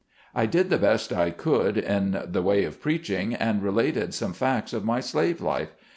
I 0.33 0.47
did 0.47 0.71
the 0.71 0.79
best 0.79 1.13
I 1.13 1.29
could 1.29 1.77
in 1.77 2.19
way 2.33 2.63
of 2.63 2.81
preaching, 2.81 3.35
and 3.35 3.61
related 3.61 4.15
some 4.15 4.33
facts 4.33 4.73
of 4.73 4.83
my 4.83 4.99
slave 4.99 5.41
life. 5.41 5.75